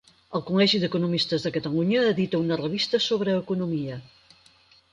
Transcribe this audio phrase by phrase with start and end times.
[0.37, 3.99] El Col·legi d'Economistes de Catalunya edita una revista sobre economia.